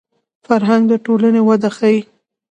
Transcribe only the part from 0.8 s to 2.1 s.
د ټولنې وده ښيي